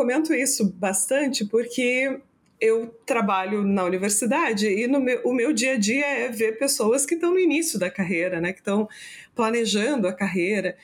[0.00, 2.20] comento isso bastante porque
[2.58, 7.04] eu trabalho na universidade e no meu, o meu dia a dia é ver pessoas
[7.04, 8.88] que estão no início da carreira, né, que estão
[9.34, 10.74] planejando a carreira.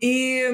[0.00, 0.44] E,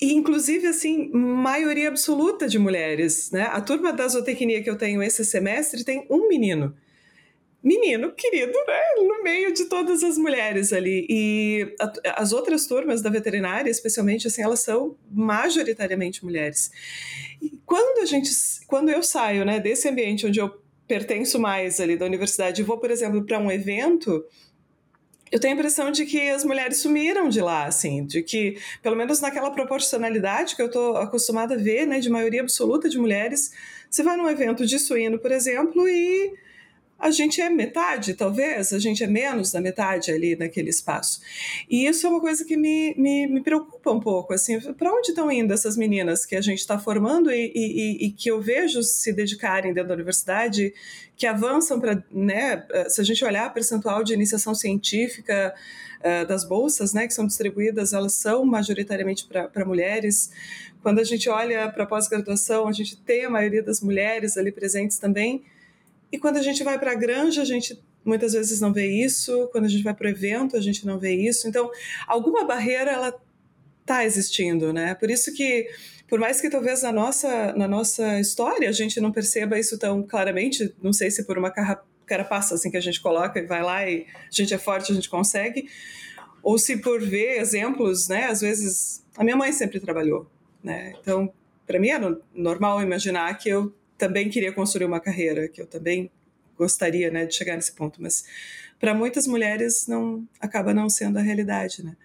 [0.00, 3.32] e, inclusive, assim, maioria absoluta de mulheres.
[3.32, 3.42] Né?
[3.42, 6.76] A turma da zootecnia que eu tenho esse semestre tem um menino
[7.62, 8.82] menino querido, né?
[8.96, 11.06] No meio de todas as mulheres ali.
[11.08, 16.70] E a, as outras turmas da veterinária, especialmente, assim, elas são majoritariamente mulheres.
[17.42, 18.30] E quando a gente,
[18.66, 22.78] quando eu saio, né, desse ambiente onde eu pertenço mais ali da universidade e vou,
[22.78, 24.24] por exemplo, para um evento,
[25.30, 28.94] eu tenho a impressão de que as mulheres sumiram de lá, assim, de que, pelo
[28.94, 33.50] menos naquela proporcionalidade que eu estou acostumada a ver, né, de maioria absoluta de mulheres,
[33.90, 36.32] você vai num evento de suíno, por exemplo, e
[36.98, 41.20] a gente é metade, talvez, a gente é menos da metade ali naquele espaço.
[41.68, 45.10] E isso é uma coisa que me, me, me preocupa um pouco, assim, para onde
[45.10, 48.82] estão indo essas meninas que a gente está formando e, e, e, que eu vejo
[48.82, 50.72] se dedicarem dentro da universidade,
[51.16, 55.54] que avançam para, né, se a gente olhar a percentual de iniciação científica
[56.00, 60.30] uh, das bolsas, né, que são distribuídas, elas são majoritariamente para mulheres.
[60.82, 64.98] Quando a gente olha para pós-graduação, a gente tem a maioria das mulheres ali presentes
[64.98, 65.44] também,
[66.10, 69.48] e quando a gente vai para a granja, a gente muitas vezes não vê isso.
[69.50, 71.48] Quando a gente vai para o evento, a gente não vê isso.
[71.48, 71.70] Então,
[72.06, 73.20] alguma barreira ela
[73.80, 74.94] está existindo, né?
[74.94, 75.68] Por isso que,
[76.08, 80.02] por mais que talvez na nossa na nossa história a gente não perceba isso tão
[80.02, 81.52] claramente, não sei se por uma
[82.04, 84.94] carapaça assim que a gente coloca e vai lá e a gente é forte, a
[84.94, 85.68] gente consegue,
[86.42, 88.26] ou se por ver exemplos, né?
[88.26, 90.30] Às vezes a minha mãe sempre trabalhou,
[90.62, 90.92] né?
[91.00, 91.32] Então,
[91.66, 96.10] para mim era normal imaginar que eu também queria construir uma carreira, que eu também
[96.56, 98.24] gostaria né, de chegar nesse ponto, mas
[98.78, 101.84] para muitas mulheres não acaba não sendo a realidade.
[101.84, 101.96] Né?